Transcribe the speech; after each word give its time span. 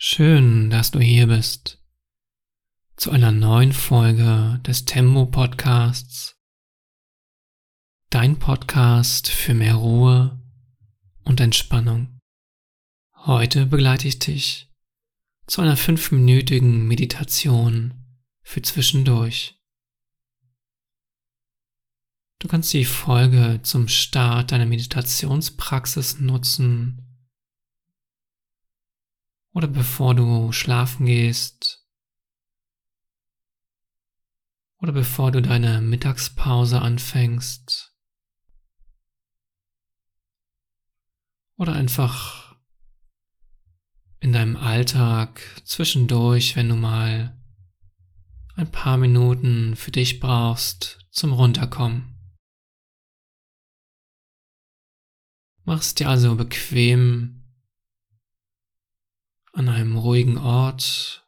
Schön, 0.00 0.70
dass 0.70 0.92
du 0.92 1.00
hier 1.00 1.26
bist 1.26 1.82
zu 2.94 3.10
einer 3.10 3.32
neuen 3.32 3.72
Folge 3.72 4.60
des 4.64 4.84
Tempo 4.84 5.26
Podcasts. 5.26 6.36
Dein 8.08 8.38
Podcast 8.38 9.28
für 9.28 9.54
mehr 9.54 9.74
Ruhe 9.74 10.40
und 11.24 11.40
Entspannung. 11.40 12.20
Heute 13.12 13.66
begleite 13.66 14.06
ich 14.06 14.20
dich 14.20 14.72
zu 15.48 15.62
einer 15.62 15.76
fünfminütigen 15.76 16.86
Meditation 16.86 18.22
für 18.42 18.62
zwischendurch. 18.62 19.60
Du 22.38 22.46
kannst 22.46 22.72
die 22.72 22.84
Folge 22.84 23.58
zum 23.64 23.88
Start 23.88 24.52
deiner 24.52 24.66
Meditationspraxis 24.66 26.20
nutzen 26.20 27.07
oder 29.58 29.66
bevor 29.66 30.14
du 30.14 30.52
schlafen 30.52 31.06
gehst 31.06 31.84
oder 34.80 34.92
bevor 34.92 35.32
du 35.32 35.42
deine 35.42 35.80
Mittagspause 35.80 36.80
anfängst 36.80 37.92
oder 41.56 41.72
einfach 41.72 42.56
in 44.20 44.32
deinem 44.32 44.54
Alltag 44.54 45.40
zwischendurch, 45.64 46.54
wenn 46.54 46.68
du 46.68 46.76
mal 46.76 47.36
ein 48.54 48.70
paar 48.70 48.96
Minuten 48.96 49.74
für 49.74 49.90
dich 49.90 50.20
brauchst 50.20 51.04
zum 51.10 51.32
Runterkommen. 51.32 52.16
Machst 55.64 55.98
dir 55.98 56.08
also 56.08 56.36
bequem 56.36 57.38
an 59.58 59.68
einem 59.68 59.96
ruhigen 59.96 60.38
Ort 60.38 61.26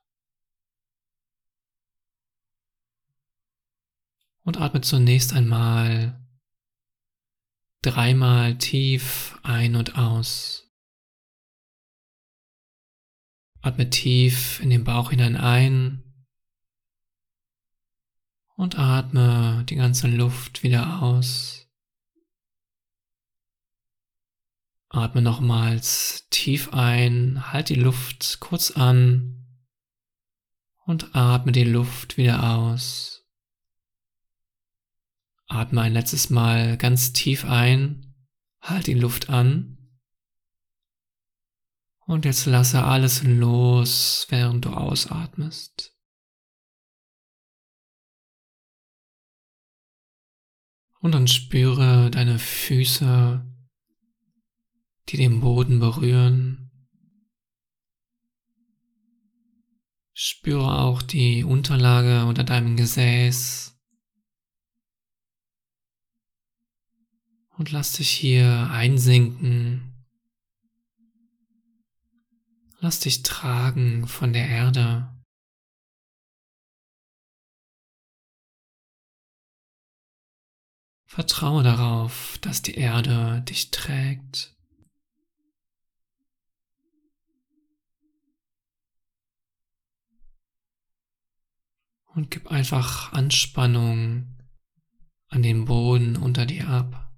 und 4.44 4.60
atme 4.60 4.82
zunächst 4.82 5.32
einmal 5.32 6.24
dreimal 7.82 8.56
tief 8.56 9.36
ein 9.42 9.74
und 9.74 9.98
aus. 9.98 10.70
Atme 13.62 13.90
tief 13.90 14.60
in 14.60 14.70
den 14.70 14.84
Bauch 14.84 15.10
hinein 15.10 15.36
ein 15.36 16.24
und 18.54 18.78
atme 18.78 19.64
die 19.68 19.74
ganze 19.74 20.06
Luft 20.06 20.62
wieder 20.62 21.02
aus. 21.02 21.59
Atme 24.92 25.22
nochmals 25.22 26.26
tief 26.30 26.72
ein, 26.72 27.52
halt 27.52 27.68
die 27.68 27.76
Luft 27.76 28.38
kurz 28.40 28.72
an 28.72 29.46
und 30.84 31.14
atme 31.14 31.52
die 31.52 31.64
Luft 31.64 32.16
wieder 32.16 32.56
aus. 32.56 33.24
Atme 35.46 35.82
ein 35.82 35.92
letztes 35.92 36.28
Mal 36.28 36.76
ganz 36.76 37.12
tief 37.12 37.44
ein, 37.44 38.16
halt 38.60 38.88
die 38.88 38.94
Luft 38.94 39.30
an 39.30 39.78
und 42.00 42.24
jetzt 42.24 42.46
lasse 42.46 42.82
alles 42.82 43.22
los, 43.22 44.26
während 44.30 44.64
du 44.64 44.70
ausatmest. 44.70 45.96
Und 50.98 51.12
dann 51.12 51.28
spüre 51.28 52.10
deine 52.10 52.40
Füße 52.40 53.49
die 55.10 55.16
den 55.16 55.40
Boden 55.40 55.80
berühren. 55.80 56.70
Spüre 60.12 60.78
auch 60.78 61.02
die 61.02 61.44
Unterlage 61.44 62.26
unter 62.26 62.44
deinem 62.44 62.76
Gesäß. 62.76 63.76
Und 67.56 67.72
lass 67.72 67.94
dich 67.94 68.10
hier 68.10 68.70
einsinken. 68.70 70.06
Lass 72.78 73.00
dich 73.00 73.22
tragen 73.22 74.06
von 74.06 74.32
der 74.32 74.48
Erde. 74.48 75.14
Vertraue 81.06 81.64
darauf, 81.64 82.38
dass 82.40 82.62
die 82.62 82.76
Erde 82.76 83.42
dich 83.42 83.70
trägt. 83.72 84.56
Und 92.14 92.30
gib 92.30 92.48
einfach 92.50 93.12
Anspannung 93.12 94.36
an 95.28 95.42
den 95.42 95.64
Boden 95.64 96.16
unter 96.16 96.46
dir 96.46 96.68
ab. 96.68 97.12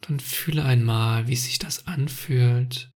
Dann 0.00 0.18
fühle 0.18 0.64
einmal, 0.64 1.28
wie 1.28 1.36
sich 1.36 1.60
das 1.60 1.86
anfühlt, 1.86 2.90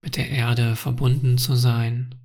mit 0.00 0.16
der 0.16 0.28
Erde 0.28 0.74
verbunden 0.74 1.38
zu 1.38 1.54
sein. 1.54 2.16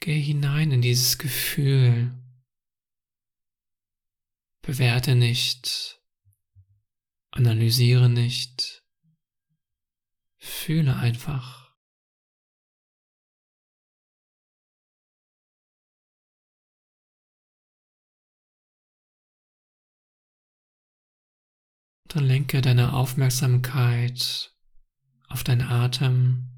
Geh 0.00 0.20
hinein 0.20 0.70
in 0.70 0.82
dieses 0.82 1.16
Gefühl 1.16 2.19
Bewerte 4.62 5.14
nicht, 5.14 6.00
analysiere 7.30 8.08
nicht, 8.08 8.84
fühle 10.36 10.96
einfach. 10.96 11.60
Dann 22.08 22.24
lenke 22.24 22.60
deine 22.60 22.92
Aufmerksamkeit 22.92 24.52
auf 25.28 25.44
deinen 25.44 25.62
Atem 25.62 26.50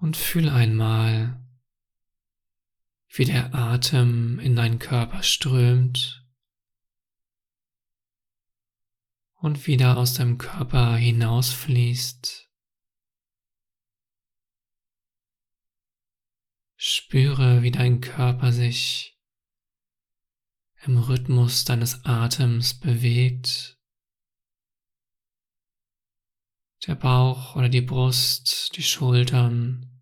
und 0.00 0.16
fühle 0.16 0.52
einmal, 0.52 1.49
wie 3.12 3.24
der 3.24 3.54
Atem 3.54 4.38
in 4.38 4.54
deinen 4.54 4.78
Körper 4.78 5.22
strömt 5.24 6.24
und 9.34 9.66
wieder 9.66 9.96
aus 9.96 10.14
deinem 10.14 10.38
Körper 10.38 10.96
hinausfließt. 10.96 12.48
Spüre, 16.76 17.62
wie 17.62 17.72
dein 17.72 18.00
Körper 18.00 18.52
sich 18.52 19.18
im 20.82 20.96
Rhythmus 20.96 21.64
deines 21.64 22.04
Atems 22.04 22.78
bewegt. 22.78 23.78
Der 26.86 26.94
Bauch 26.94 27.56
oder 27.56 27.68
die 27.68 27.82
Brust, 27.82 28.76
die 28.76 28.82
Schultern, 28.82 29.99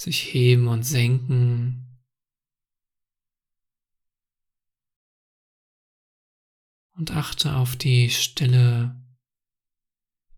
sich 0.00 0.32
heben 0.32 0.66
und 0.66 0.82
senken. 0.82 1.86
Und 6.92 7.10
achte 7.10 7.56
auf 7.56 7.76
die 7.76 8.08
Stille 8.08 8.98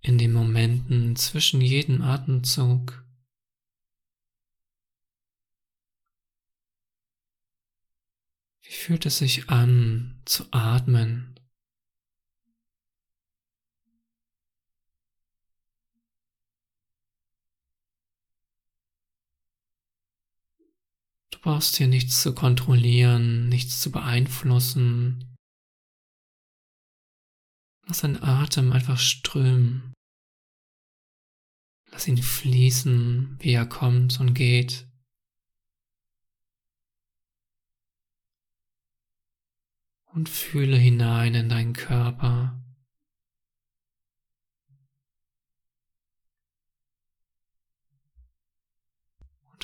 in 0.00 0.19
den 0.19 0.33
Momenten 0.33 1.15
zwischen 1.15 1.61
jedem 1.61 2.03
Atemzug. 2.03 3.05
Wie 8.62 8.73
fühlt 8.73 9.06
es 9.06 9.19
sich 9.19 9.49
an 9.49 10.20
zu 10.25 10.44
atmen? 10.53 11.38
Brauchst 21.43 21.77
hier 21.77 21.89
nichts 21.89 22.23
zu 22.23 22.35
kontrollieren, 22.35 23.49
nichts 23.49 23.81
zu 23.81 23.91
beeinflussen. 23.91 25.37
Lass 27.87 28.00
deinen 28.00 28.23
Atem 28.23 28.73
einfach 28.73 28.99
strömen. 28.99 29.93
Lass 31.91 32.09
ihn 32.09 32.17
fließen, 32.17 33.37
wie 33.41 33.53
er 33.53 33.67
kommt 33.67 34.19
und 34.21 34.35
geht. 34.35 34.89
Und 40.15 40.29
fühle 40.29 40.77
hinein 40.77 41.35
in 41.35 41.49
deinen 41.49 41.73
Körper. 41.73 42.62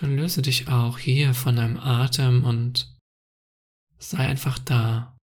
Dann 0.01 0.15
löse 0.15 0.43
dich 0.43 0.69
auch 0.69 0.97
hier 0.99 1.35
von 1.35 1.57
deinem 1.57 1.77
Atem 1.77 2.45
und 2.45 2.97
sei 3.99 4.19
einfach 4.19 4.57
da. 4.61 5.17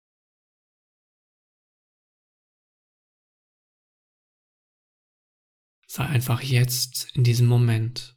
Sei 5.86 6.04
einfach 6.06 6.42
jetzt 6.42 7.16
in 7.16 7.24
diesem 7.24 7.46
Moment. 7.46 8.12